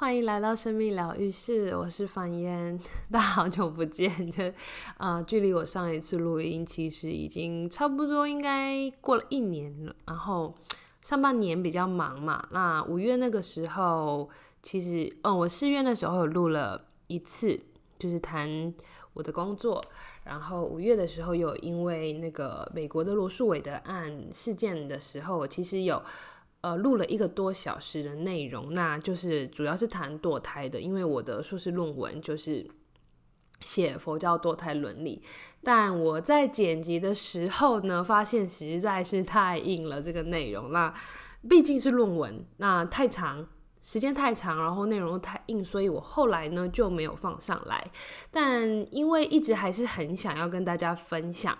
[0.00, 2.78] 欢迎来到生命疗愈室，我是范嫣，
[3.10, 4.08] 大家好久不见。
[4.28, 4.44] 就
[4.96, 9.92] 呃，距离我上一次录音其实已经差不多应该过了一年了。
[10.06, 10.54] 然后
[11.00, 14.30] 上半年比较忙嘛，那五月那个时候，
[14.62, 17.58] 其实哦，我四月的时候有录了一次，
[17.98, 18.72] 就是谈
[19.14, 19.84] 我的工作。
[20.22, 26.00] 然后五月的时候有因为那个美国的罗素韦德案事件的时候，我其实有。
[26.60, 32.68] 呃，录了一个多小时的内容，那就是主要是谈堕胎的，因为我的硕士论文就是
[33.60, 35.22] 写佛教堕胎伦理。
[35.62, 40.72] 但我在剪辑的时候呢，发现实在是太硬了，这个内容。
[40.72, 40.92] 那
[41.48, 43.46] 毕竟是论文，那太长，
[43.80, 47.88] 时间太长，然后内容又太硬，所以我后来呢就没有放上来。
[48.32, 51.56] 但因为一直还是很想要跟大家分享。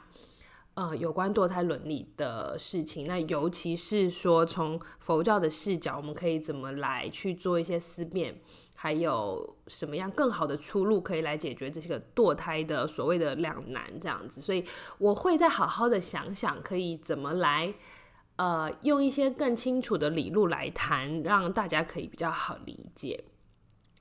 [0.78, 8.40] 呃，有关堕胎伦理的事情，那尤其是说从佛教的视角，我们可以怎么来去做一些思辨，
[8.74, 14.64] 还有什么样更好的出路可以来解决这些个堕胎的所谓的两难这样子，所以
[14.98, 17.74] 我会再好好的想想，可以怎么来
[18.36, 23.24] 呃用一些更清楚的理路来谈，让大家可以比较好理解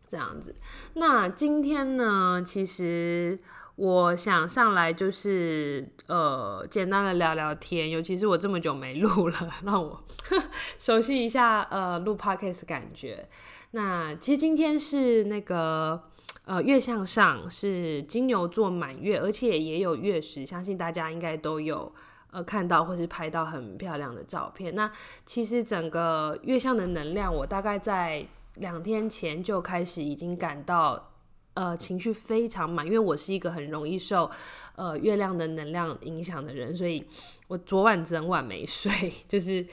[0.07, 0.53] 这样子。
[0.93, 3.39] 那今天呢，其实。
[3.78, 10.03] 我想上来就是呃简单的聊聊天，尤其是我这么久没录了， 让我
[10.80, 13.30] 熟悉一下呃录 podcast 感觉。
[13.72, 16.02] 那其实今天是那个
[16.45, 21.94] 呃月相上是金牛座满月，而且也有月食，相信大家应该都有
[22.31, 24.73] 呃看到或是拍到很漂亮的照片。
[24.73, 24.92] 那
[25.23, 31.11] 其实整个月相的能量，我大概在两天前就开始已经感到。
[31.58, 34.30] 呃，情绪非常满，因为我是一个很容易受
[34.75, 37.03] 呃月亮的能量影响的人，所以
[37.47, 39.11] 我昨晚整晚没睡。
[39.27, 39.66] 就是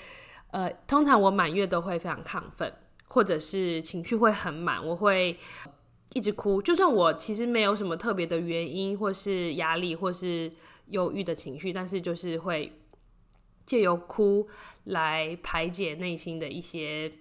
[0.51, 2.73] 呃，通常我满月都会非常亢奋，
[3.09, 5.37] 或者是情绪会很满，我会
[6.15, 6.63] 一直哭。
[6.63, 10.51] 就算我其实没有什么特别的原因，或是压力，或是
[10.87, 12.81] 忧郁的情绪，但是就是会
[13.67, 14.48] 借由哭
[14.85, 17.13] 来排解内心的一些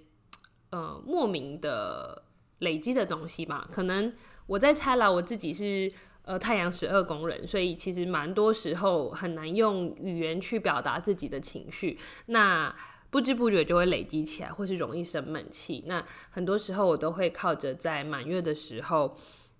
[0.69, 2.23] 呃莫名的
[2.59, 4.13] 累积的东西吧，可能。
[4.47, 5.91] 我在猜了，我自己是
[6.23, 12.75] 呃太阳十二宫人，所以其实蛮多时候很难用语言去表达自己的情绪，那
[13.09, 15.83] 不知不觉就会累积起来，或是容易生闷气。
[15.87, 19.15] 那很多时候我都会靠着在满月的时候，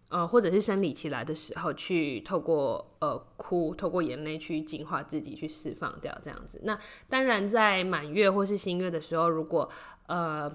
[0.09, 6.59] 呃或者是生理期来的时候，去透过呃哭，透过眼泪去净化自己，去释放掉这样子。
[6.63, 6.77] 那
[7.07, 9.69] 当然在满月或是新月的时候，如果
[10.07, 10.53] 呃。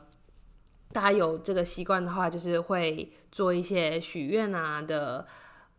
[0.98, 5.24] 大家有这个习惯的话，就是会做一些许愿啊的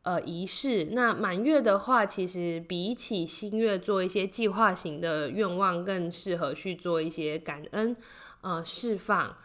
[0.04, 0.86] 呃仪式。
[0.94, 7.94] 那满月的话，其实比起新月做一些计划型的愿望，更适合去做一些感恩、
[8.40, 9.36] 呃释放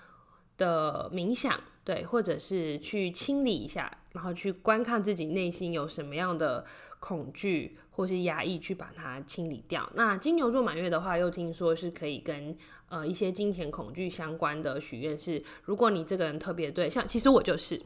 [0.56, 6.64] 的冥想，对，或者是去清理一下，然后去观看自己内心有什么样的
[7.04, 9.90] 恐惧或是压抑，去把它清理掉。
[9.94, 12.56] 那金牛座满月的话，又听说是可以跟。
[12.90, 17.80] 呃，一些金钱恐惧相关的许愿是，如果你这个人特别对，像其实我就是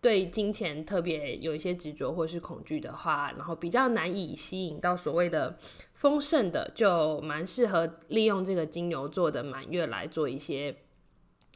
[0.00, 5.56] 对金钱特别有一些执着或是恐惧的话，然后比较难以吸引到所谓的
[5.94, 10.74] 丰盛的，就蛮适合利用这个金牛座的满月来做一些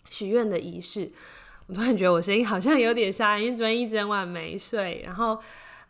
[0.08, 1.10] 许愿的仪式。
[1.66, 5.02] 我突然觉得我声音好像有点沙，因为昨天一整晚没睡。
[5.04, 5.36] 然后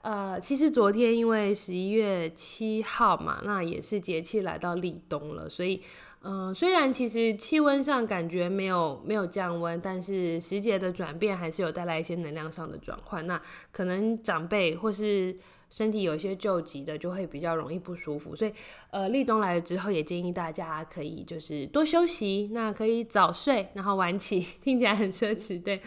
[0.02, 5.80] 呃，其实昨天因为十一月七号嘛，那也是节气来到立冬了，所以。
[6.24, 13.26] 嗯，虽然其实气温上感觉没有没有降温，但是时节的转变还是有带来一些能量上的转换。
[13.26, 13.42] 那
[13.72, 15.36] 可能长辈或是。
[15.72, 18.52] 身体有一些救急的，就会比较容易不舒服，所以
[18.90, 25.80] 呃，立冬来了之后，也建议大家可以就是多休息，那可以早睡，然后晚起， 听起来很奢侈，对，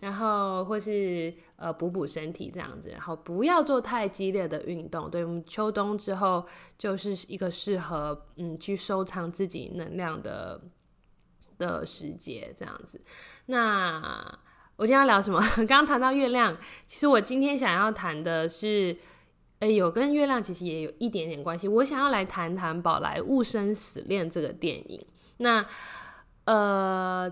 [0.00, 6.44] 然后或是呃补补身体这样子，然后不要做太激烈的运动，对，我们秋冬之后
[6.76, 10.60] 就是一个适合嗯去收藏自己能量的
[11.58, 13.00] 的时节这样子。
[13.46, 14.38] 那
[14.76, 15.40] 我今天要聊什么？
[15.56, 16.54] 刚刚谈到月亮，
[16.84, 18.94] 其实我今天想要谈的是。
[19.60, 21.68] 哎，有跟月亮其实也有一点点关系。
[21.68, 25.06] 我想要来谈谈《宝莱坞生死恋》这个电影。
[25.36, 25.64] 那
[26.46, 27.30] 呃，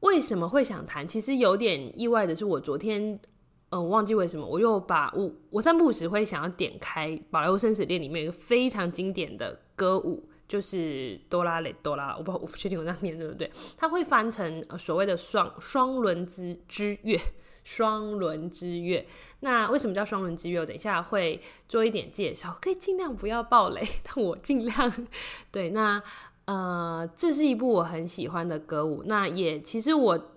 [0.00, 1.06] 为什么会想谈？
[1.06, 3.20] 其实有点意外的是，我昨天
[3.68, 13.52] 呃忘记为什么，我又把我我散步时会想要点开《宝莱坞生死恋》里面一个非常经典的歌舞，就是哆啦蕾哆啦，我不我不确定我那念对不对？
[13.76, 17.20] 它会翻成所谓的双双轮之之月。
[17.64, 19.06] 双轮之月，
[19.40, 20.60] 那为什么叫双轮之月？
[20.60, 25.06] 我等一下会做一点介绍，可以尽量不要暴雷， 但我尽量。
[25.50, 26.02] 对，那
[26.44, 30.32] 呃，这是一部我很喜欢的歌舞，那也其实我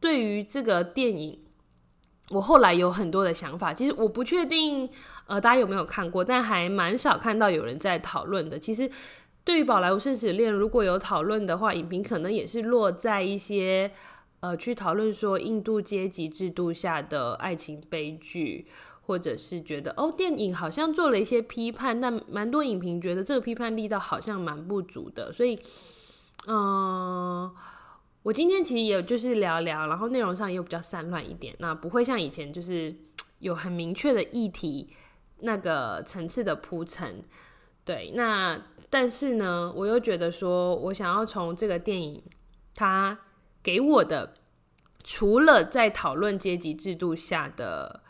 [0.00, 1.38] 对于这个电影，
[2.30, 3.72] 我后来有很多的想法。
[3.72, 4.90] 其实我不确定，
[5.26, 8.58] 呃，大家有没有看过，但还蛮少看到有人在讨论的。
[8.58, 8.90] 其实
[9.44, 13.92] 对于《宝莱坞圣史恋》，如果有讨论的话，影评可能也是落在一些
[14.44, 18.66] 呃，去讨论说印度阶级制度下的爱情悲剧。
[19.06, 25.60] 或者是觉得哦，电影好像做了一些批判，但蛮多影评觉得这个批判力道好像蛮不足的，所以，
[26.46, 27.54] 嗯，
[28.22, 32.94] 我今天其实也就是聊聊，然后内容上又比较散乱一点，那不会像以前就是
[33.40, 34.88] 有很明确的议题
[35.40, 37.22] 那个层次的铺陈，
[37.84, 38.58] 对，那
[38.88, 42.22] 但是呢，我又觉得说我想要从这个电影
[42.74, 43.18] 它
[43.64, 44.34] 给我的，
[45.02, 48.02] 除了在讨论阶级制度下的。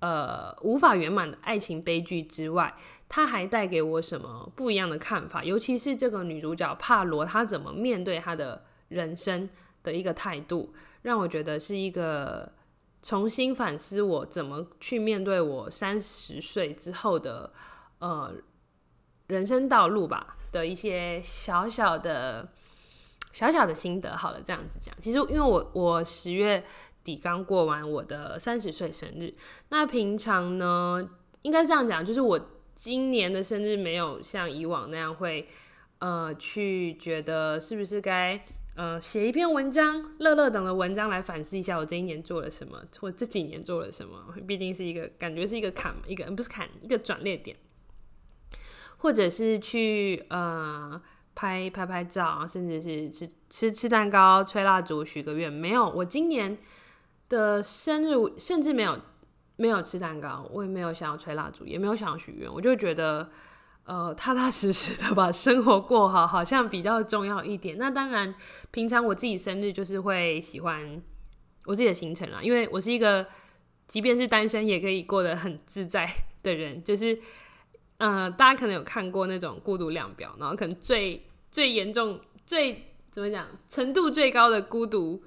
[0.00, 2.76] 呃，无法圆满的爱情悲剧之外，
[3.08, 5.42] 它还带给我什么不一样的看法？
[5.42, 9.48] 尤其是这个女主角帕罗，她怎么面对她的人生
[9.82, 12.52] 的一个态度，让我觉得是一个
[13.00, 17.50] 重新反思我怎么去面对我三十岁之后的
[18.00, 18.30] 呃
[19.28, 22.52] 人生道路吧的一些小小的
[23.34, 24.16] 小小的心得。
[24.16, 26.64] 好了，这样子讲，其实因为我我十月。
[27.04, 29.34] 底刚过完我的三十岁生日，
[29.68, 31.06] 那平常呢，
[31.42, 32.40] 应该这样讲，就是我
[32.74, 35.46] 今年的生日没有像以往那样会，
[35.98, 38.42] 呃，去觉得是不是该，
[38.74, 47.54] 呃，写一篇文章，乐乐等的文章来反思一下我这一年做了什么，或这几年做了什么，毕竟是一个感觉是一个坎，一个不是坎，一个转捩点，
[48.96, 51.02] 或者是去呃。
[51.34, 55.88] 拍拍拍照，甚至是吃吃吃蛋糕、吹蜡烛、许个愿，没有。
[55.88, 56.56] 我今年。
[57.26, 59.00] 的生日甚至没有
[59.56, 63.28] 没有吃蛋糕，我也没有想要吹蜡烛，也没有想要许愿，我就觉得
[63.84, 67.78] 呃踏踏实实的把生活过好，好像比较重要一点。
[67.78, 68.32] 那当然，
[68.70, 71.02] 平常我自己生日就是会喜欢
[71.64, 73.26] 我自己的行程啦，因为我是一个
[73.88, 76.08] 即便是单身也可以过得很自在
[76.42, 76.84] 的人。
[76.84, 77.18] 就是
[77.98, 85.22] 嗯，大家可能有看过那种孤独量表，然后可能最最严重、最怎么讲程度最高的孤独。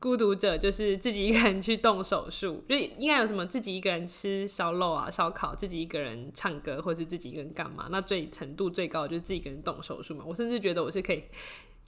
[0.00, 7.88] 孤独者就是自己一个人去动手术，就应该有什么自己一个人吃烧肉啊、烧烤，自己一个人唱歌，或是自己一个人干嘛？
[7.90, 10.22] 那最程度最高的就是自己一个人动手术嘛。
[10.24, 11.24] 我甚至觉得我是可以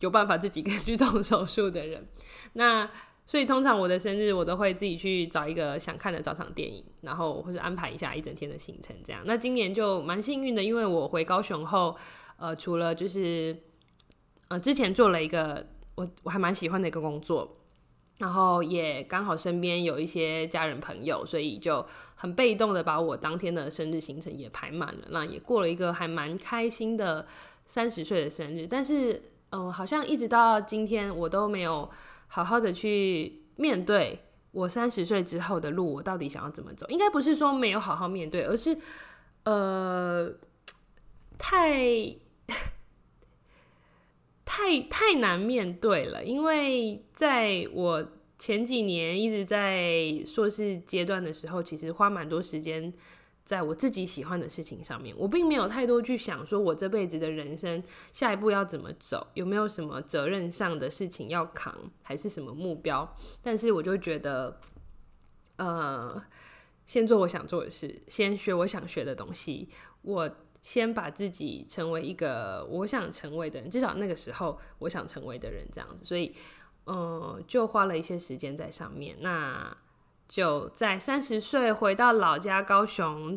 [0.00, 2.08] 有办法自己一个人去动手术的人。
[2.54, 2.90] 那
[3.30, 9.22] 所以通常我的生日我都会自己去找一个想看的早场电影，然后或者安排一下一整天的行程这样。
[9.24, 11.96] 那今年就蛮幸运的，因为我回高雄后，
[12.38, 13.56] 呃，除了就是
[14.48, 17.58] 呃之前做了一个我我还蛮喜欢的一个工作。
[18.18, 21.86] 然后也刚好身边有一些家人朋友，所以就
[22.16, 25.06] 很被动的把我当天的生日行程也排满了。
[25.10, 27.26] 那也过了一个还蛮开心的
[27.64, 28.66] 三十岁的生日。
[28.66, 29.22] 但是，
[29.52, 31.88] 嗯，好像一直到今天，我都没有
[32.32, 34.20] 好好的去面对
[34.52, 36.86] 我三十岁之后的路，我到底想要怎么走？
[36.88, 38.78] 应该不是说没有好好面对，而是
[39.44, 40.32] 呃，
[41.36, 42.16] 太。
[44.52, 48.04] 太太难面对了，因为在我
[48.36, 52.92] 前几年一直在硕士阶段的时候，其实花蛮多时间
[53.50, 57.82] 在我自己喜欢的事情上面，我并没有太多去想说我这辈子的人生
[58.12, 63.12] 下一步要怎么走，有没有什么责任上的事情要扛，还是什么目标？
[63.42, 64.60] 但是我就觉得，
[65.56, 66.22] 呃，
[66.86, 69.68] 先做我想做的事，先学我想学的东西，
[70.02, 70.30] 我。
[70.62, 76.34] 先把自己成为一个我想成为的人，至少那个时候我想成为的人，这样子，所以，
[76.84, 79.16] 嗯，就花了一些时间在上面。
[79.20, 79.74] 那
[80.30, 83.36] 就在三十岁回到老家高雄，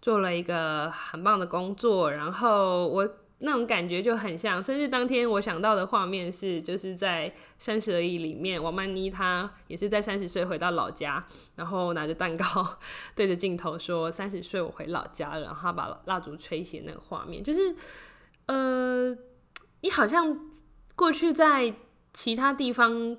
[0.00, 3.08] 做了一个很棒的工作，然后我。
[3.38, 11.22] 那种感觉就很像生日当天，我想到的画面是，就是在《三十而已》里面，王曼妮她也是在三十岁回到老家，
[11.56, 12.78] 然后拿着蛋糕
[13.14, 17.74] 对着镜头说：“三十岁我回老家了。”然后把蜡烛吹熄那个画面，就是
[18.46, 19.14] 呃，
[19.82, 20.48] 你好像
[20.94, 21.74] 过去在
[22.14, 23.18] 其他地方，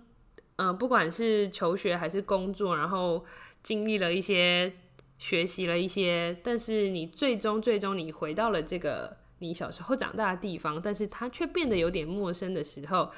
[0.57, 3.25] 呃，不管是求学还是工作，然后
[3.63, 4.73] 经历了一些
[5.17, 9.17] 学习了一些，但是你最终最终你回到了这个。
[9.39, 13.11] 你小时候长大的地方，但是它却变得有点陌生的时候，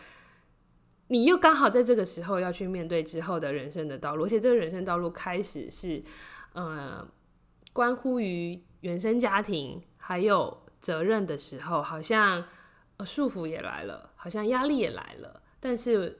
[1.09, 6.03] 你又刚好在这个时候要去面对之后的人生的道路，而且这个人生道路开始是，
[6.53, 7.07] 呃，
[7.71, 12.43] 关乎于原生家庭还有责任的时候，好像
[13.05, 16.19] 束缚也来了，好像压力也来了，但是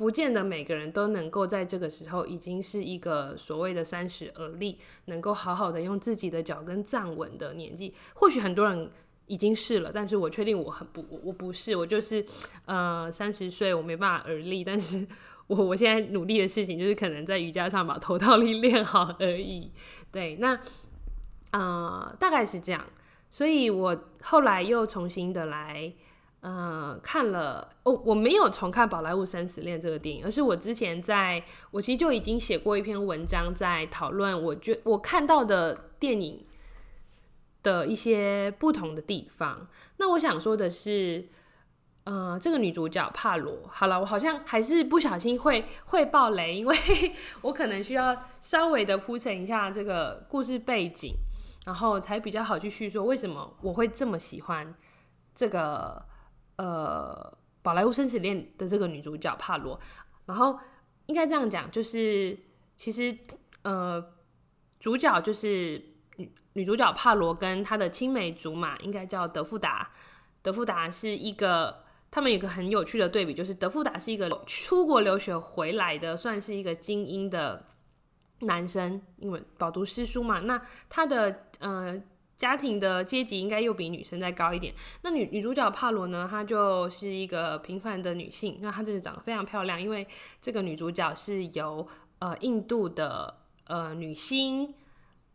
[0.00, 8.90] 不见得每个人都能够在这个时候已经是一个所谓的三十而立，能够好好的用自己的脚跟站稳的年纪，或许很多人。
[9.26, 12.26] 已经是了，但是我确定我很不，我不是，我就是
[12.64, 15.06] 呃三十岁，我没办法而立，但是
[15.46, 19.70] 我我现在努力的事情就是可能在瑜伽上把头套力练好而已。
[20.10, 20.58] 对，那
[21.52, 22.84] 呃大概是这样，
[23.30, 25.92] 所以我后来又重新的来
[26.40, 36.46] 呃看了，哦，我没有重看《宝莱坞生死恋》这个电影，而是我之前在我其实就已经写过一篇文章在讨论，我觉我看到的电影。
[37.62, 39.68] 的一些不同的地方。
[39.98, 41.28] 那我想说的是，
[42.04, 46.76] 呃，这个女主角帕罗，好了，我好像还是不小心会会爆雷，因为
[47.42, 51.12] 我可能需要稍微的铺陈一下这个故事背景，
[51.66, 54.74] 然后才比较好去叙述为什么我会这么喜欢
[55.34, 56.02] 这个
[56.62, 59.78] 呃宝莱坞生死恋的这个女主角帕罗。
[60.26, 60.58] 然后
[61.06, 62.38] 应该这样讲，就是
[62.76, 63.16] 其实
[63.62, 64.04] 呃
[64.78, 65.82] 主角就是。
[66.16, 69.90] 女女主角帕罗跟她的青梅竹马应该叫德富达，
[70.42, 77.64] 德富达是一个，他们有个很有趣的对比，就是德富达是一个出国留学回来的，算是一个精英的
[78.40, 81.98] 男生，因为饱读诗书嘛，那他的呃
[82.40, 84.72] 家庭的阶级应该又比女生再高一点。
[85.02, 90.06] 那女女主角帕罗呢，她就是一个平凡的女性，那她真的长得非常漂亮，因为
[90.40, 91.86] 这个女主角是由
[92.18, 93.34] 呃印度的
[93.66, 94.72] 呃女星。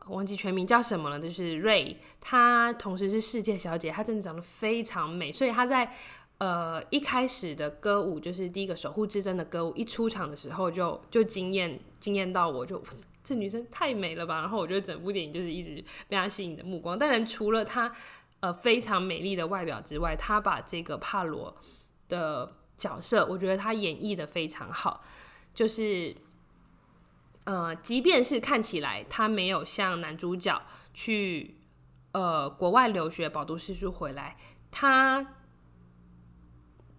[0.07, 5.91] 忘记全名叫什么了，就是瑞，她同时是世界小姐，她真的长得非常美，所以她在
[6.39, 12.81] 呃一开始的歌舞，就是第一个守护之争的歌舞一出场的时候，就就惊艳惊艳到我，就
[13.25, 14.39] 这女生太美了吧！
[14.39, 16.97] 然后我觉得整部电影就是一直被她吸引的目光。
[16.97, 17.91] 当然，除了她
[18.39, 21.57] 呃非常美丽的外表之外，她把这个帕罗
[22.07, 25.03] 的角色，我觉得她演绎的非常好，
[25.53, 26.15] 就是。
[27.47, 30.59] 呃，即便是看起来他没有像男主角
[30.95, 31.55] 去
[32.11, 34.35] 呃国外留学饱读诗书回来，
[34.71, 35.35] 他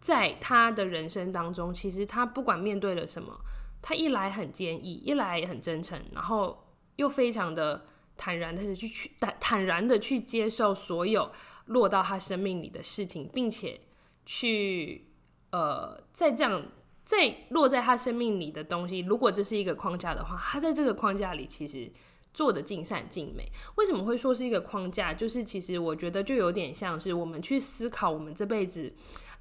[0.01, 3.41] 在他的人生当中，其实他不管面对了什么，
[3.87, 6.67] 他一来很坚毅，一来也很真诚，然后
[6.97, 11.31] 又非常的坦然，的去去坦坦然的去接受所有
[11.67, 13.81] 落到他生命里的事情，并且
[14.25, 15.07] 去
[15.53, 16.67] 呃在这样。
[17.05, 21.89] 在落在他生命里的东西，如果这是一个框架的话，他在这个框架里其实
[22.35, 23.49] 做的尽善尽美。
[23.77, 25.15] 为什么会说是一个框架？
[25.15, 28.93] 就是其实我觉得就有点像是我们去思考，我们这辈子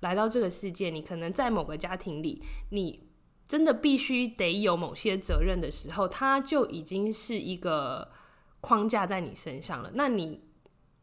[0.01, 2.99] 来到这个世界，你可能在某个家庭里，你
[3.47, 8.09] 真的必须得有某些责任的时候，它就已经是一个
[8.61, 9.91] 框架在你身上了。
[9.93, 10.41] 那你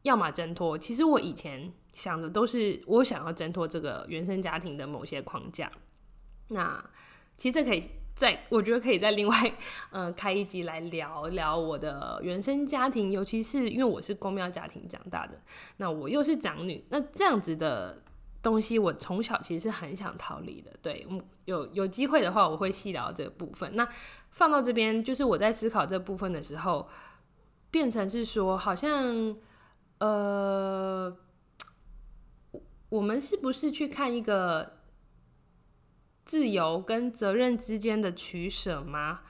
[0.03, 0.77] 要么挣脱。
[0.77, 5.71] 其实我以前想的都是我想要挣脱这个原生家庭的某些框架。
[6.49, 6.85] 那
[7.37, 7.83] 其实这可以
[8.15, 9.55] 在，我觉得可以在另外，
[9.91, 15.41] 嗯，开一集来聊聊我的原生家庭，尤其是因为我是公庙家庭长大的，
[15.79, 18.03] 那我又是长女，那这样子的
[18.43, 20.73] 东西，我从小其实是很想逃离的。
[20.83, 21.07] 对，
[21.45, 23.77] 有有机会的话，我会细聊这个部分。
[23.77, 23.89] 那
[24.31, 26.89] 放到这边，就是我在思考这部分的时候，
[27.71, 29.37] 变成是说，好像，
[29.99, 31.17] 呃，
[32.89, 34.79] 我们是不是去看一个？
[36.25, 39.23] 自由跟责任之间的取舍吗？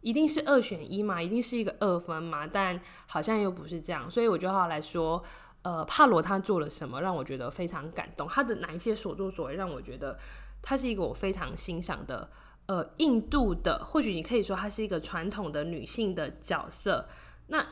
[0.00, 1.22] 一定是二选一嘛？
[1.22, 2.44] 一定是一个二分嘛？
[2.44, 5.22] 但好像又不是这样，所以我就要来说，
[5.66, 8.28] 呃，帕罗他做了什么让我觉得非常感动？
[8.28, 10.16] 他的哪一些所作所为让我觉得
[10.62, 12.30] 他是一个我非常欣赏的，
[12.66, 17.08] 呃，印度的，或许你可以说她是一个传统的女性的角色，
[17.48, 17.66] 那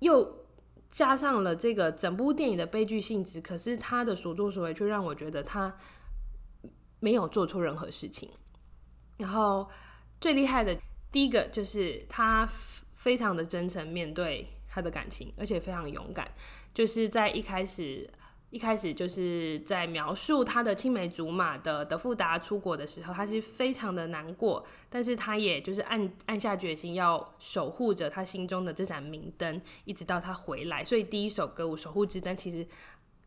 [0.00, 0.46] 又
[0.90, 5.72] 加上了这个整部电影的悲剧性质，可是她的所作所为却让我觉得她。
[7.00, 8.28] 没有做错任何事情，
[9.18, 9.70] 然后
[10.20, 10.76] 最厉害的
[11.12, 12.44] 第一个就是他
[12.96, 16.28] 非常的真诚面对他的感情，而且非常勇敢。
[16.78, 18.08] 就是在一开始，
[18.50, 30.84] 一开始就是在描述他的青梅竹马的德富达出国的时候，他是非常的难过，但是他也就是暗暗下决心要守护着他心中的这盏明灯，一直到他回来。
[30.84, 32.64] 所以第一首歌舞《守护之灯》其实。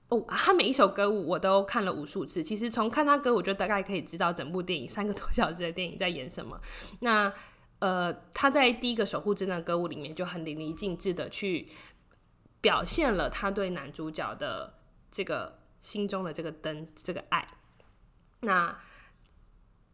[0.07, 2.41] 哦，他每一首歌舞我都看了无数次。
[2.41, 6.57] 其实从看他歌，我就大概可以知道整部电影三个多小时的电影在演什么。
[7.01, 7.33] 那
[7.79, 11.67] 呃，他在第一个守护之的歌舞里面就很淋漓尽致的去
[12.61, 14.75] 表现了他对男主角的
[15.11, 17.47] 这个心中的这个灯，这个爱。
[18.41, 18.77] 那。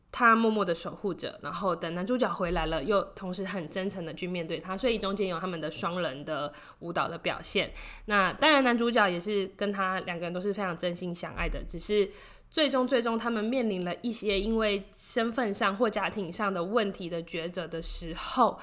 [0.10, 7.72] 他默默的守护着，然后等男主角回来了，又同时很真诚的去面对他，所以中间有他们的双人的舞蹈的表现。
[8.06, 12.10] 那当然，男主角也是跟他两个人都是非常真心相爱的，只是
[12.50, 18.60] 最终最终他们面临了一些因为身份上或家庭上的问题的抉择的时候，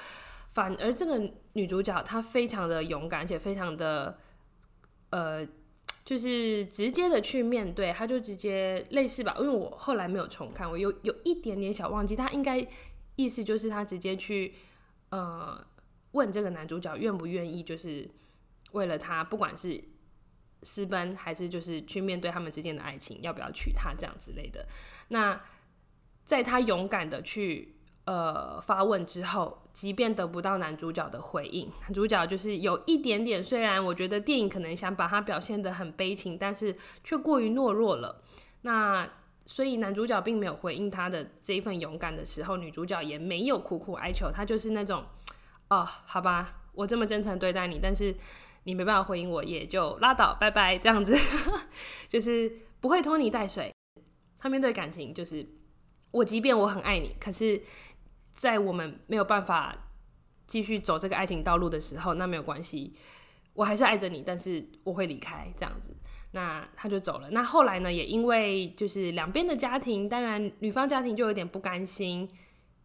[0.55, 4.17] 反而这个女主角她非常的勇敢，而且非常的
[5.09, 5.45] 呃
[6.05, 12.65] 就是直接的去面对，她就直接类似吧，因为我后来没有重看，我有有一点点小忘记，她应该
[13.17, 14.53] 意思就是她直接去
[15.09, 15.61] 呃
[16.13, 18.09] 问这个男主角愿不愿意，就是
[18.71, 19.83] 为了他，不管是
[20.63, 24.65] 私奔还是就是去面对他们之间的爱情，要不要娶她这样之类的。
[25.09, 25.43] 那
[26.25, 27.74] 在他勇敢的去。
[28.05, 38.21] 呃，发问之后，即便得不到男主角的回应，男主角就是有一点点，虽然我觉得电影可能想把他表现得很悲情，但是却过于懦弱了。
[38.61, 39.09] 那
[39.47, 45.03] 所以男主角并没有回应他的这一份勇敢的时候，女主角也没有苦苦哀求，她就是那种，
[45.69, 48.15] 哦，好吧，我这么真诚对待你，但是
[48.65, 51.17] 你没办法回应我，也就拉倒，拜拜，这样子，
[52.07, 53.73] 就是不会拖泥带水。
[54.37, 55.43] 他面对感情就是，
[56.11, 57.63] 我即便我很爱你，可是。
[58.35, 59.75] 在我们没有办法
[60.45, 62.93] 继续走这个爱情道路的时候，那没有关系，
[63.53, 65.95] 我还是爱着你，但是我会离开这样子。
[66.31, 67.29] 那他就走了。
[67.31, 67.91] 那后来呢？
[67.91, 72.29] 也因为就是两边的家庭，当然女方家庭就有点不甘心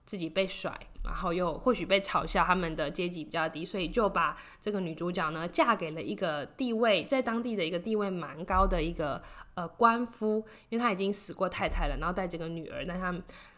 [0.07, 0.73] 自己被甩，
[1.05, 9.21] 然后又或许被嘲笑他们的阶级比较低，所以就把这个女主角呢嫁给了一个地位在当地的一个地位蛮高的一个
[9.55, 13.13] 呃官夫，因为他已经死过太太了，然后带着个女儿，那他。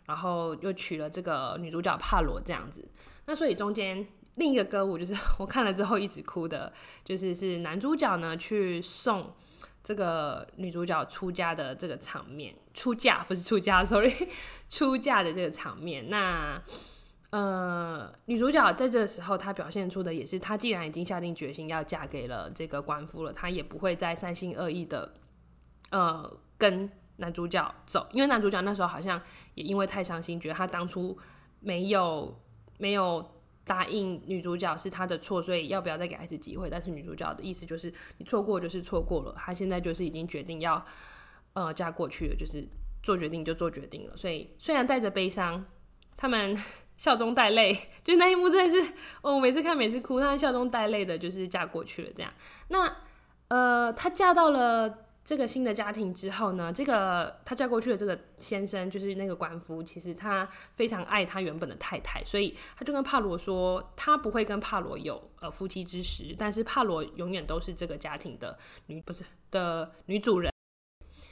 [0.07, 2.87] 然后又娶了这个女主角帕罗这样子，
[3.27, 6.73] 那所以中间另一个歌舞就是我看了之后一直哭的，
[7.05, 9.33] 就是是男主角呢去送
[9.85, 14.13] 这个女主角出家的这个场面，出嫁不是出家，sorry，
[14.69, 16.11] 出嫁的这个场面。
[16.11, 16.61] 那
[17.31, 25.15] 呃，女主角在这个时候她表现出的也是，她既然已经下定决心要嫁给了这个官夫了，她也不会再三心二意的
[25.91, 26.91] 呃跟。
[27.23, 29.23] 男主角走，因为男主角那时候好像
[29.55, 31.17] 也因为太伤心，觉得他当初
[31.61, 32.37] 没有
[32.79, 33.25] 没有
[33.65, 36.69] 答应女主角是他的错，所以要不要再给他一次机会？
[36.69, 40.85] 但是女主角的意思就是，你错过就是错过了，他现在就是已经决定要
[41.53, 42.67] 呃嫁过去了，就是
[43.03, 44.17] 做决定就做决定了。
[44.17, 45.65] 所以虽然带着悲伤，
[46.17, 46.55] 他们
[46.99, 52.33] 笑中带泪，就那一幕真的是哦，每次看每次哭，他笑中带泪的，就是嫁过去了这样。
[52.69, 52.97] 那
[53.49, 55.07] 呃，她嫁到了。
[55.25, 70.53] 这个新的家庭之后呢，这个她嫁过去的这个先生就是那个官夫，其实他非常爱他原本的太太，所以他就跟帕罗说，他不会跟帕罗有呃夫妻之实，但是帕罗永远都是这个家庭的女不是的女主人，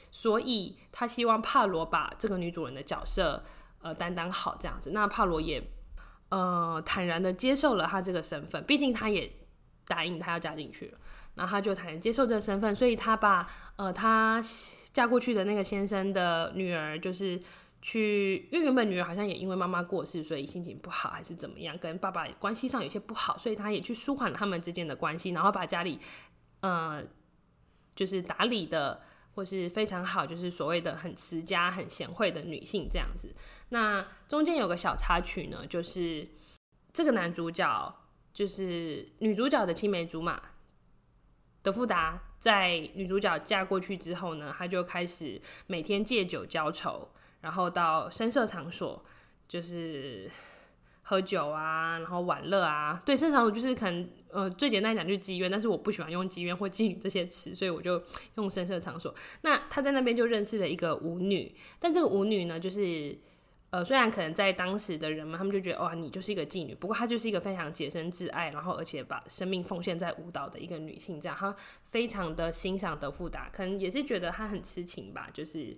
[0.09, 3.43] 所以他希望帕罗把这个女主人的角色
[3.81, 4.91] 呃担当好这样子。
[4.91, 5.61] 那帕罗也
[6.29, 9.29] 呃坦然的接受了他这个身份，毕竟他也
[9.87, 10.97] 答应他要嫁进去了。
[11.35, 14.43] 然后他就坦然接受这个身份，所以他把呃他
[14.91, 17.41] 嫁过去的那个先生的女儿，就是
[17.81, 25.99] 去，因为原本女儿好像也因为妈妈过世，所以心情不好还是怎么样，跟爸爸关系上有些不好，所以他也去舒缓了他们之间的关系，然后把家里
[26.59, 27.01] 呃
[27.95, 29.01] 就是打理的
[29.33, 33.33] 或是非常好，就是所谓的很持家、很贤惠的女性这样子。
[33.69, 36.27] 那中间有个小插曲呢，就是
[36.91, 37.95] 这个男主角
[38.33, 40.41] 就是女主角的青梅竹马。
[41.63, 47.09] 德富达在女主角嫁过去之后呢，他就开始每天借酒浇愁，
[47.41, 49.05] 然后到声色场所，
[49.47, 50.27] 就是
[51.03, 52.99] 喝酒啊，然后玩乐啊。
[53.05, 58.01] 对，声色场所就是可能呃最简单讲就是妓院，但是我不喜欢用妓院或妓女这些词，所以我就
[58.37, 59.13] 用声色场所。
[59.41, 63.19] 那他在那边就认识了一个舞女，但这个舞女呢，就是。
[63.71, 66.75] 呃，虽然可能在当时的人们，他们就觉得哇，你就是一个妓女。
[66.75, 71.21] 不过她就是一个非常洁身自爱，然后而且把生命奉献在舞蹈的一个女性。
[71.21, 71.55] 这样，她
[71.85, 75.29] 非常的欣赏德芙达，可能也是觉得她很痴情吧。
[75.33, 75.77] 就是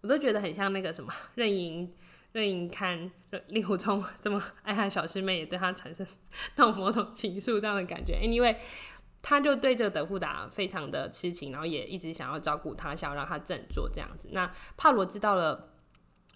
[0.00, 1.94] 我都觉得很像那个什么任盈，
[2.32, 3.12] 任盈看
[3.48, 6.06] 令狐冲这么爱他小师妹，也对他产生
[6.54, 8.14] 那种某种情愫这样的感觉。
[8.14, 8.56] Anyway，
[9.20, 14.30] 他就对这个德芙达非常的痴情，然后也一直想要照顾他，想要让他振作这样子。
[14.32, 15.74] 那帕罗知道了。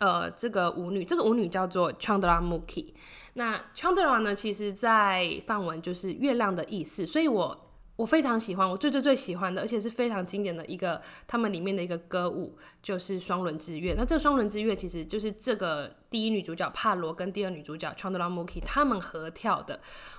[0.00, 2.94] 呃，这个舞女，这个舞女叫做 Chandra Mukhi。
[3.34, 13.94] 那 Chandra 呢，其实在梵文就是月亮的意思，所以我我非常喜欢，我最最最喜欢的，而且是非常经典的一个他们里面的一个歌舞，就是双轮之月。
[13.94, 19.78] 那这个双轮之月其实就是这个第一女主角帕罗跟第二女主角 Chandra Mukhi 他们合跳的。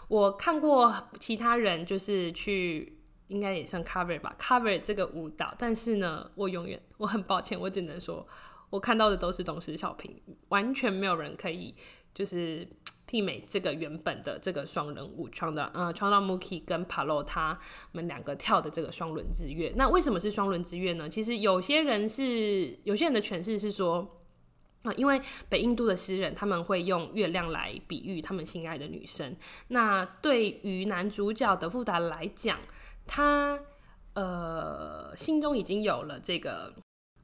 [0.09, 8.27] 我看过其他人就是去，应该也算 cover 吧，cover 这个舞蹈，但是呢，我永远我很抱歉，我只能说。
[8.71, 11.75] 我看到的都是董事小平，完全没有人可以
[12.13, 12.67] 就是
[13.07, 17.59] 媲美这个原本的这个双人舞创的，呃，创造 Muki 跟 Palo 他
[17.91, 19.73] 们两个跳的这个双轮之月。
[19.75, 21.09] 那为什么是双轮之月呢？
[21.09, 24.21] 其实有些人是有些人的诠释是说，
[24.83, 29.35] 啊，因为北印度的诗人他们会用月亮来比喻他们心爱的女生。
[29.67, 32.57] 那对于男主角德富达来讲，
[33.05, 33.59] 他
[34.13, 36.73] 呃心中已经有了这个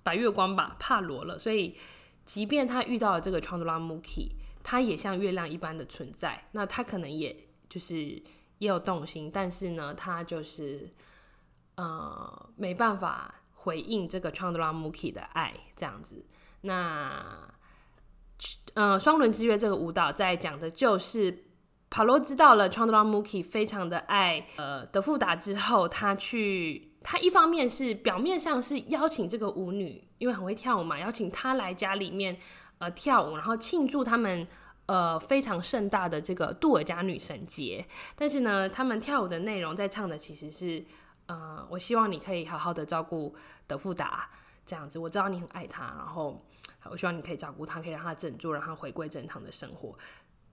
[0.08, 1.76] 白月光吧，帕罗了，所以
[2.24, 4.30] 即便他遇到了这个 Chandra Muki，
[4.64, 7.36] 他也像月亮一般的存在，那他可能也
[7.68, 7.98] 就是
[8.60, 10.90] 也有动心，但是呢，他就是
[11.76, 16.26] 呃没办法回应这个 Chandra Muki 的爱这样子，
[16.62, 17.52] 那。
[18.76, 21.46] 呃，双轮之约这个舞蹈在讲的就是
[21.90, 32.38] 帕洛知道了 Chandramukhi 非常的爱呃德富达之后，他去他一方面是表面上是邀请这个舞女，因为很会跳舞嘛，邀请她来家里面
[32.80, 34.46] 呃跳舞，然后庆祝他们
[34.88, 37.86] 呃非常盛大的这个杜尔加女神节。
[38.16, 40.84] 但是呢，他们跳舞的内容在唱的其实是
[41.28, 43.34] 呃，我希望你可以好好的照顾
[43.66, 44.30] 德富达
[44.66, 46.44] 这样子，我知道你很爱他，然后。
[46.90, 49.94] 我希望你可以照顾他，可以让他振作，让他回归正常的生活。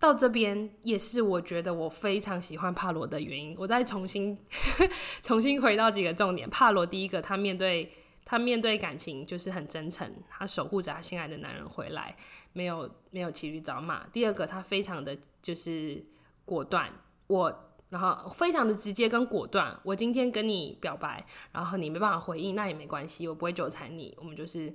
[0.04, 3.56] 到这边也是我觉得我非常喜欢帕罗的原因。
[3.58, 4.38] 我再重新
[5.22, 6.46] 重新回到几个重点。
[6.50, 7.90] 帕罗第一个，他面对
[8.22, 12.14] 他面对感情就是很真诚，他守护着他心爱的男人回来，
[12.52, 14.06] 没有没有骑驴找马。
[14.08, 16.04] 第二个，他非常的就是
[16.44, 16.92] 果断，
[17.28, 19.74] 我然后非常的直接跟果断。
[19.84, 24.70] 我今天跟你表白，然后你没办法回应，那也没关系，我不会纠缠你，我们就是。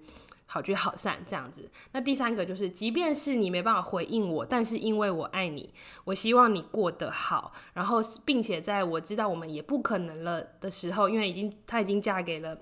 [0.52, 1.70] 好聚好散这样子。
[1.92, 5.72] 那第三个就是，即便是你没办法回应我，但是因为我爱你，
[6.06, 7.54] 我希望你过得好。
[7.74, 12.58] 然后，并且在我知道我们也不可能了的时候，因为已经她已经嫁给了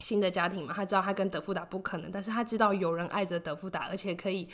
[0.00, 4.46] 新的家庭嘛，她知道她跟德富达不可能，但是她知道有人爱着德富达，而且可以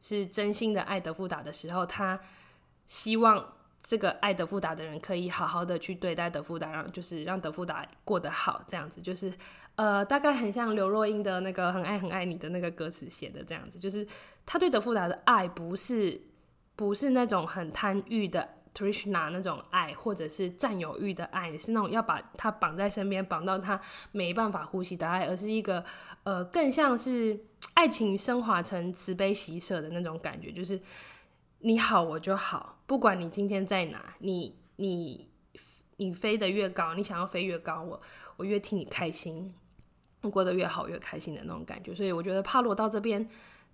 [0.00, 2.18] 是真心的爱德富达的时候，她
[2.88, 9.32] 希望这个爱德富达的人可以好好的去对待德富达，让就是让德富达过得好，这样子就是。
[9.78, 14.04] 呃，大概很像刘若英的那个“很爱很爱你”的那个歌词写的这样子，就是
[14.44, 16.20] 他对德富达的爱不是
[16.74, 25.84] 不是那种很贪欲的 Trishna 那种爱，或者是占有欲的爱，是那种要把他绑在身边，绑到他没办法呼吸的爱，而是一个
[26.24, 27.38] 呃更像是
[27.74, 30.80] 爱情升华成慈悲喜舍的那种感觉，就是
[31.60, 35.28] 你好我就好，不管你今天在哪，你你
[35.96, 38.00] 你飞得越高，你想要飞越高，我
[38.36, 39.54] 我越替你开心。
[40.32, 43.26] 过得越好越开心的那种感觉，所以我觉得帕罗到这边，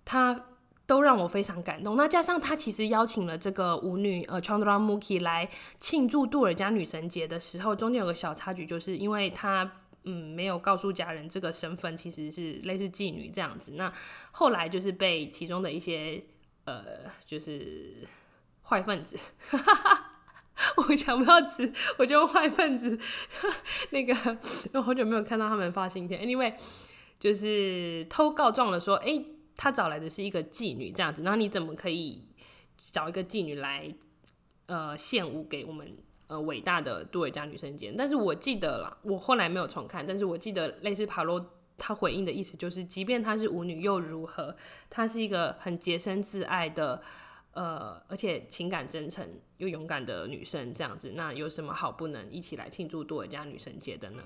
[0.05, 0.45] 他
[0.85, 1.95] 都让我非常感动。
[1.95, 9.69] 那加上他其实邀请了这个舞女呃 Chandra Muki 来庆祝杜尔加女神节的时候，中间有个小插曲，就是因为他
[10.03, 13.73] 嗯没有告诉家人这个身份其实是类似妓女这样子。
[13.73, 13.91] 那
[14.31, 16.23] 后来就是被其中的一些
[16.65, 16.83] 呃
[17.25, 18.07] 就是
[18.63, 19.17] 坏分子。
[20.77, 22.97] 我想不到词，我就用坏分子。
[23.91, 24.37] 那个，
[24.73, 26.21] 我好久没有看到他们发信片。
[26.21, 26.55] Anyway，
[27.19, 29.21] 就是偷告状了，说，哎，
[29.57, 32.29] 他找来的是一个妓女这样子，然后你怎么可以
[32.77, 33.93] 找一个妓女来，
[34.67, 35.93] 呃，献舞给我们
[36.27, 37.93] 呃伟大的杜尔加女神节？
[37.97, 44.55] 但是我记得了，我后来没有重看，但是我记得类似帕洛他回应的意思就是，即便她是舞女又如何？
[44.89, 47.01] 她是一个很洁身自爱的。
[47.51, 49.25] 呃，而且情感真诚
[49.59, 54.21] 又勇敢的女生这样子，那有什么好不能一起来庆祝多尔加女神节的呢？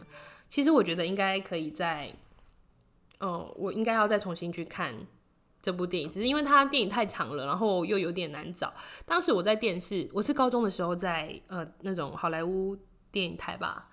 [0.48, 2.12] 其实我觉得应该可以在，
[3.20, 4.96] 哦，我应该要再重新去看
[5.62, 8.74] 这部电影，只是因为它电影太长了，然后又有点难找。
[9.06, 12.76] 当时我在电视，我是高中的时候在呃那种好莱坞
[13.12, 13.92] 电影台吧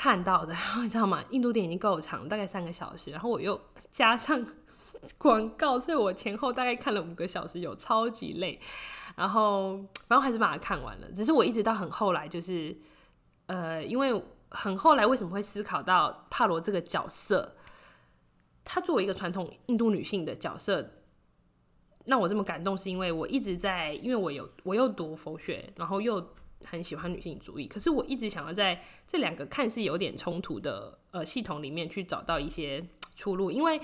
[0.00, 1.22] 看到的， 然后你知道吗？
[1.28, 3.60] 印度电影已经够长，大概三个小时，然后我又
[3.90, 4.42] 加上。
[5.16, 8.60] 广告，所以我前后大概看了五个小时，有超级累，
[9.16, 11.10] 然后反正还是把它看完了。
[11.12, 12.76] 只是我一直到很后来，就是
[13.46, 17.56] 呃，因为很后来为什么会思考到帕罗这个角色，
[18.62, 20.90] 她作为一个传统印度女性的角色，
[22.04, 26.20] 让我这么感动，是因为我一直在，因为我有我又读佛学，然后又
[26.64, 33.80] 很喜欢女性主义，可是我一直想要在这两个看似有点冲突的呃系统里面去找到一些出路，因为。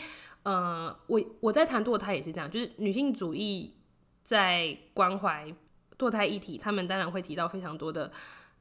[0.46, 3.74] 呃，我我在谈堕胎也是这样，就是女性主义
[4.22, 5.52] 在关怀
[5.98, 8.12] 堕胎议题，他们当然会提到非常多的，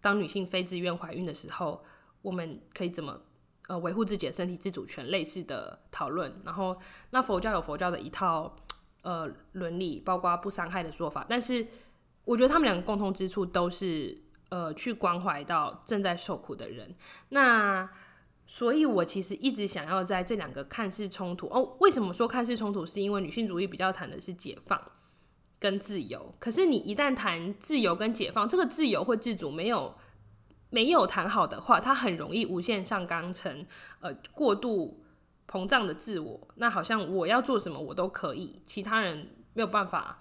[0.01, 1.85] 当女性非自愿怀孕的时候，
[2.23, 3.21] 我们可以怎么
[3.67, 6.41] 呃维护自己的身体自主权类似的讨论。
[6.43, 6.75] 然后，
[7.11, 8.55] 那佛教有佛教的一套
[9.03, 11.67] 呃伦理，包括不伤害的说法，但是
[12.25, 16.95] 我觉得他们两个共同之处都是呃去关怀到正在受苦的人。
[17.29, 17.89] 那
[18.47, 21.75] 所以，我其实一直想要在这两个看似冲突哦。
[21.79, 22.85] 为什么说看似冲突？
[22.85, 24.79] 是因为女性主义比较谈的是解放
[25.59, 26.35] 跟自由。
[26.39, 29.95] 可是，你一旦谈自由跟解放，这个自由或自主没有
[30.69, 33.65] 没有谈好的话，它很容易无限上纲成
[33.99, 35.03] 呃过度
[35.49, 36.47] 膨胀的自我。
[36.55, 40.19] 那好像我要做什么我都可以，其他人没有办法，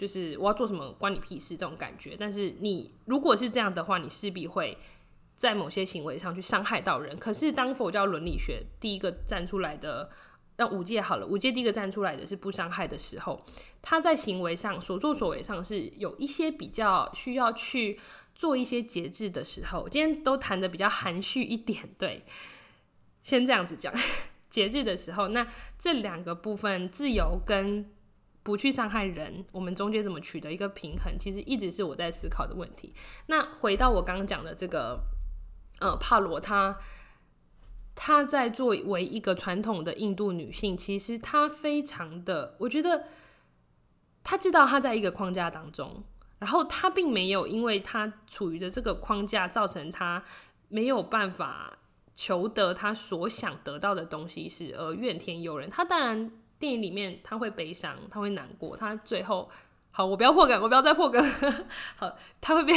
[0.00, 2.16] 就是我要做什么关你屁事这种感觉。
[2.18, 4.78] 但是，你如果是这样的话，你势必会。
[5.40, 7.16] 在某些行为上去伤害到人。
[7.18, 10.10] 可是当佛教伦理学第一个站出来的，
[10.58, 13.42] 那五戒好了，五戒第一个站出来的是不伤害的时候，
[13.80, 17.98] 他在行为上所作所为上是有一些比较需要去
[18.34, 19.88] 做一些节制的时候。
[19.88, 22.22] 今天都谈的比较含蓄一点，对，
[23.22, 23.94] 先这样子讲。
[24.50, 27.90] 节制的时候，那这两个部分，自由跟
[28.42, 32.94] 不去伤害人，我们中间怎么取得一个平衡，其实一直是我在思考的问题。
[33.26, 35.00] 那回到我刚刚讲的这个，
[35.80, 36.78] 呃，帕罗他
[37.94, 43.04] 他在作为一个传统的印度女性，其实她非常的，我觉得
[44.24, 46.02] 她知道她在一个框架当中，
[46.38, 50.24] 然后她并没有因为她处于的这个框架，造成她
[50.68, 51.76] 没有办法。
[52.12, 55.70] 求得他所想得到的东西是而怨天尤人。
[55.70, 58.76] 他当然电影里面他会悲伤，他会难过。
[58.76, 59.50] 他最后
[59.90, 61.20] 好，我不要破梗，我不要再破梗。
[61.96, 62.74] 好，他会被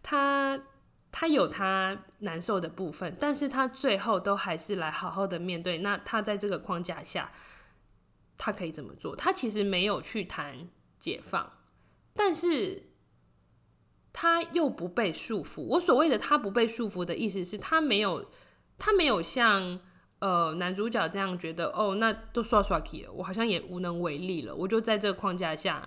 [0.00, 0.62] 他
[1.10, 5.78] 他有他难受的部分，但是他最后都还是来好好的面对。
[5.78, 7.32] 那他在这个框架下，
[8.38, 9.16] 他可以怎么做？
[9.16, 10.68] 他其实没有去谈
[11.00, 11.52] 解放，
[12.14, 12.90] 但是。
[14.14, 15.62] 他又不被束缚。
[15.62, 18.30] 我所谓的他不被束缚的意思是他没有，
[18.76, 19.80] 他没有像
[20.22, 24.54] 呃男主角这样觉得哦，那都刷刷 k 了，我好像也无能为力了。
[24.54, 25.86] 我就在这个框架下，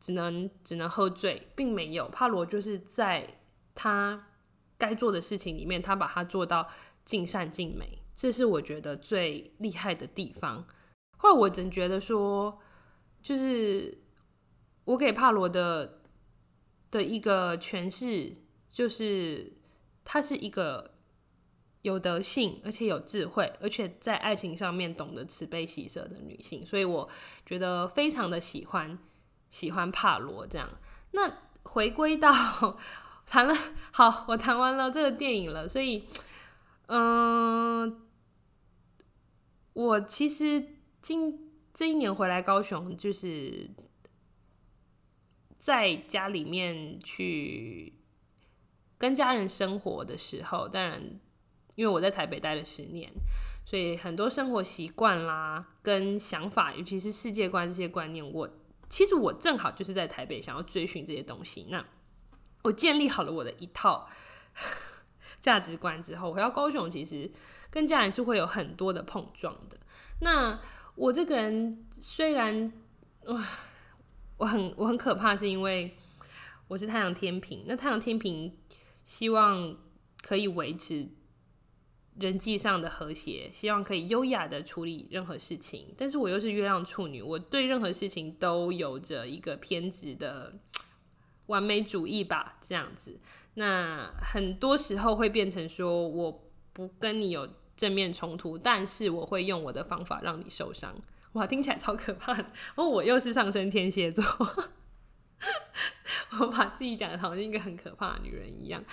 [0.00, 2.08] 只能只能喝醉，并没有。
[2.08, 3.40] 帕罗就是在
[3.74, 4.28] 他
[4.78, 6.66] 该做的事情里面，他把它做到
[7.04, 10.64] 尽善尽美，这是我觉得最厉害的地方。
[11.18, 12.58] 后来我真觉得说，
[13.20, 13.98] 就是
[14.84, 15.98] 我给帕罗的。
[16.92, 18.34] 的一个诠释
[18.68, 19.50] 就是，
[20.04, 20.91] 他是一个
[21.82, 27.08] 有德性，而且有智慧，而且在爱情上面懂得慈悲喜舍的女性，所以我
[27.44, 28.98] 觉得非常的喜欢
[29.50, 30.68] 喜欢帕罗这样。
[31.12, 31.32] 那
[31.64, 32.32] 回归到
[33.26, 33.54] 谈了，
[33.92, 36.04] 好，我谈完了这个电影了，所以，
[36.86, 38.02] 嗯，
[39.74, 43.70] 我其实今这一年回来高雄就是。
[45.62, 47.94] 在家里面去
[48.98, 51.20] 跟家人生活的时候，当然，
[51.74, 53.10] 因为我在台北待了十年，
[53.64, 58.48] 所以很多生活习惯啦、跟想法，尤其是世界观这些观念，我
[58.88, 61.66] 其实我正好就是在台北想要追寻这些东西。
[61.70, 61.84] 那
[62.62, 64.08] 我建立好了我的一套
[65.40, 67.30] 价值观之后，回到高雄，其实
[67.70, 69.78] 跟家人是会有很多的碰撞的。
[70.20, 70.60] 那
[70.94, 72.72] 我这个人虽然
[73.26, 73.44] 哇。
[74.38, 75.96] 我很我很可怕，是因为
[76.66, 77.62] 我是太阳天平。
[77.68, 78.52] 那太阳天平
[79.04, 79.76] 希望
[80.20, 81.06] 可以维持
[82.18, 85.94] 人际上的和谐，希望可以优雅的处理任何事情。
[85.96, 90.52] 但是我又是月亮处女，我对任何事情都有着一个偏执的
[91.46, 93.18] 完美主义吧，这样子。
[93.54, 100.94] 那很多时候会变成说，我不跟你有正面冲突，但是我会用我的方法让你受伤。
[101.32, 102.44] 哇，听起来超可怕的！
[102.76, 104.22] 哦，我又是上升天蝎座，
[106.40, 108.84] 我把自己讲的好像一个很可怕的女人一样。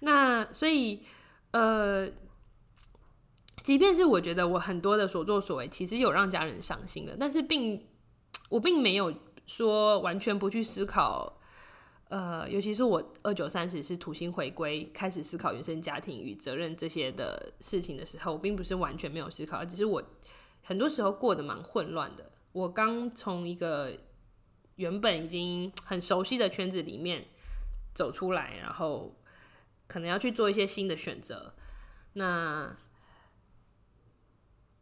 [0.00, 1.02] 那所以，
[1.52, 2.06] 呃，
[3.66, 7.84] 即便是我觉得我很多的所作所为，其实有让家人伤心的，但是并
[8.48, 9.12] 我并没有
[9.44, 11.40] 说完全不去思考。
[12.08, 20.00] 呃，尤其是我二九三十是土星回归，开始思考原生家庭与责任这些的事情的时候，我并不是完全没有思考，只是我。
[20.62, 22.30] 很多时候过得蛮混乱的。
[22.52, 23.98] 我刚从一个
[24.76, 27.24] 原本已经很熟悉的圈子里面
[27.92, 29.16] 走出来，然后
[29.88, 31.52] 可能要去做一些新的选择。
[32.12, 32.76] 那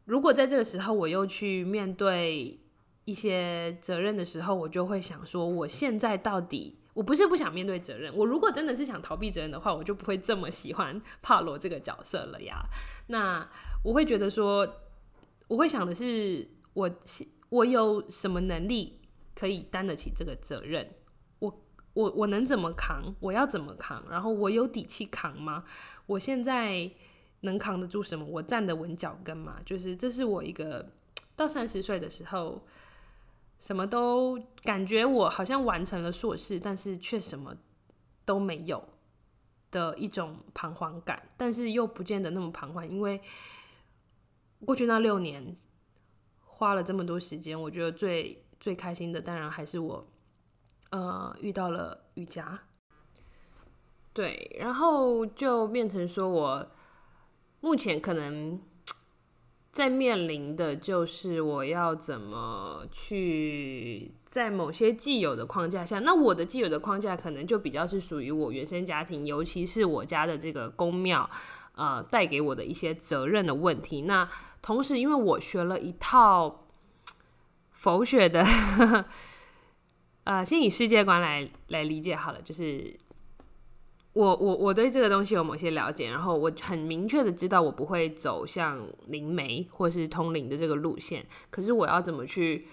[0.04, 2.60] 如果在这个时候我又去面对
[3.04, 12.64] 一些责任的时候，我就会想说：我现在到底我不是不想面对责任，我如果真的是想逃避责任的话，我就不会这么喜欢帕罗这个角色了呀。
[13.08, 13.48] 那
[13.82, 14.80] 我会觉得说。
[15.46, 16.90] 我会想的是，我
[17.50, 19.02] 我有什么能力
[19.34, 20.88] 可以担得起这个责任？
[21.40, 23.14] 我我我能怎么扛？
[23.20, 24.02] 我要怎么扛？
[24.08, 25.64] 然后我有底气扛吗？
[26.06, 26.90] 我现在
[27.44, 28.26] 能扛得住什么？
[28.26, 29.60] 我站得稳脚跟吗？
[29.64, 30.90] 就是这是我一个
[31.36, 32.62] 到三十岁的时候，
[33.58, 37.56] 什么都感觉我好像完成了硕士，但是却什么
[38.24, 38.82] 都没有
[39.70, 43.20] 的一种彷徨感，但是又不见得那么彷徨，因为。
[44.64, 45.58] 过去那六年，
[46.40, 50.06] 花了这么多时间，我觉得最最开心的，当然还是我，
[50.90, 52.58] 呃，遇到了瑜伽。
[54.14, 56.66] 对，然后就变成说我
[57.64, 58.60] 目前可能
[59.72, 71.30] 在面临的就是我要怎么去在某些既有的框架下，那我的既有的框架可能就比较是属于我原生家庭，尤其是我家的这个宫庙，
[71.74, 74.02] 呃，带给我的一些责任的问题。
[74.02, 74.28] 那
[74.60, 76.66] 同时，因为我学了一套
[77.70, 78.44] 佛学的，
[80.24, 83.00] 呃，先以世界观来来理解好了，就是。
[84.14, 91.26] 我我我对这个东西有某些了解，然后我很明确的知道我不会走向灵媒或是通灵的这个路线。
[91.50, 92.68] 可是我要怎么去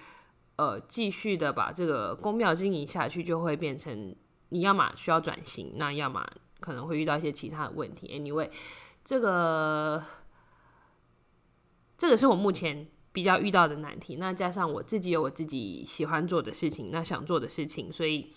[0.58, 4.16] 呃继续的把这个宫庙经营下去，就会变成
[4.50, 6.24] 你要么需要转型，那要么
[6.60, 8.08] 可能会遇到一些其他的问题。
[8.10, 8.52] Anyway，
[9.04, 10.04] 这个
[11.98, 14.18] 这个是我目前比较遇到的难题。
[14.18, 18.32] 那加上我自己有我自己喜欢做的事情，那想做的事情，所以。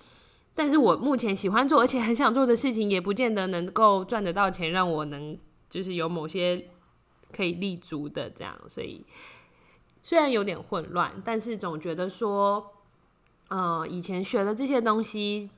[0.57, 5.37] 但是我目前喜欢做，而且很想做的事情，也不见得能够赚得到钱，让我能
[5.69, 6.69] 就是有某些
[7.33, 8.57] 可以立足的这样。
[8.69, 9.05] 所以
[10.01, 12.73] 虽然有点混乱，但是总觉得说，
[13.49, 15.51] 呃，以前学的这些东西，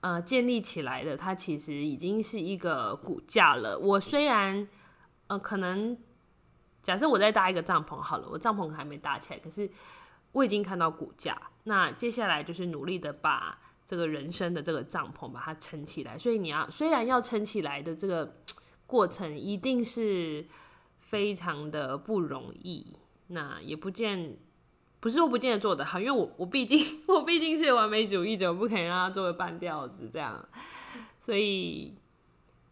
[0.00, 3.78] 呃，建立起来的，它其实已经是一个骨架了。
[3.78, 4.66] 我虽然，
[5.26, 5.98] 呃，可能
[6.82, 9.70] 假设我再搭一个帐篷好了，我帐篷还没搭起来，可是
[10.32, 11.38] 我已经看到骨架。
[11.64, 13.58] 那接下来就是努力的把。
[13.86, 18.36] 这个人生的这个帐篷把它撑起来，所以你要虽然要撑起来的这个
[18.86, 20.46] 过程一定是
[20.98, 22.96] 非常的不容易，
[23.28, 24.36] 那也不见
[25.00, 30.48] 不是说不见得做得好，因为我我毕竟 我毕竟是完美主义者，不可以让他做个半吊子这样，
[31.20, 31.94] 所以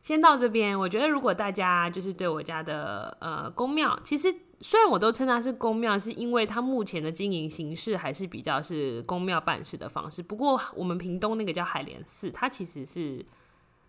[0.01, 0.79] 先到这边。
[0.79, 4.35] 我觉得如果大家就是对我家的呃宫庙，其实。
[4.63, 10.23] 虽然我都称它是公庙，是因为它目前的经营形式还是比较是公庙办事的方式。
[10.23, 13.27] 不过我们屏东那个叫海莲寺，它其实是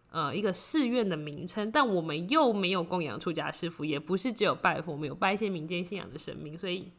[0.09, 6.91] 呃一个寺院的名称，但我们又没有供养出家师傅，也不是只有拜佛，我们有拜一些民间信仰的神明，所以。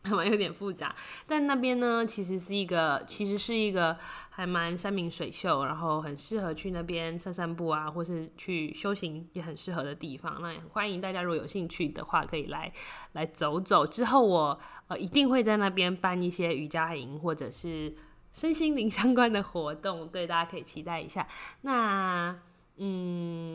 [0.04, 0.94] 还蛮有点复杂，
[1.26, 3.98] 但那边呢，其实是一个，其实是一个
[4.30, 10.38] 还蛮山明水秀，然后很适合去那边散散步啊，或是去修行也很适合的地方。
[10.40, 12.72] 那也欢迎大家如果有兴趣的话，可以来
[13.12, 13.86] 来走走。
[13.86, 14.58] 之后我
[14.88, 17.94] 呃一定会在那边办一些瑜伽营或者是
[18.32, 21.28] 身心灵相关的活动，对大家可以期待一下。
[21.60, 22.38] 那。
[22.82, 23.49] 嗯，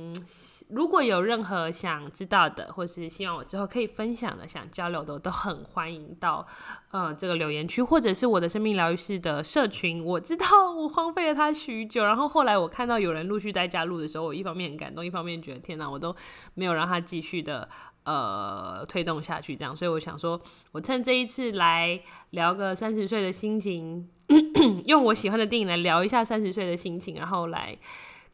[0.75, 6.45] 如果有任何想知道的，或是希望我之后可以分享的、想交流的，都很欢迎到
[6.91, 10.03] 呃这个留言区，或者是我的生命疗愈师的社群。
[10.03, 16.13] 我知道我荒废了它许久，然后后来我看到有人陆续在加入的时候，我一方面很感动，一方面觉得天哪，我都
[16.55, 17.69] 没有让他继续的
[18.03, 19.73] 呃推动下去，这样。
[19.73, 20.41] 所以我想说，
[20.73, 21.97] 我趁这一次来
[22.31, 24.09] 聊个三十岁的心情，
[24.85, 27.77] 用我喜欢的电影来聊一下三十岁的心情，然后来。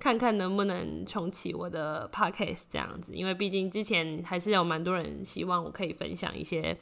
[0.02, 6.76] 看看能不能重启我的 podcast 这样子，因为毕竟之前还是有蛮多人希望我可以分享一些，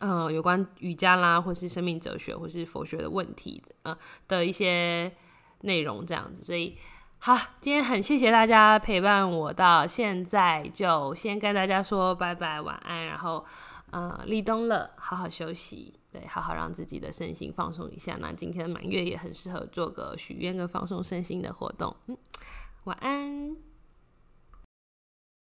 [0.00, 3.94] 呃，有关瑜伽啦，或是生命哲学，或是佛学的问题，呃
[4.26, 5.12] 的一些
[5.60, 6.42] 内容这样子。
[6.42, 6.78] 所以，
[7.18, 13.44] 好，今天很谢谢大家陪伴我到现在，就先跟大家说拜拜，晚安，然后，
[13.90, 16.00] 呃，立冬了，好好休息。
[16.14, 18.16] 对，好好让自己的身心放松一下。
[18.20, 21.96] 那今天的满月也很适合做个许愿跟放松身心的活动。
[22.06, 22.16] 嗯，
[22.84, 23.73] 晚安。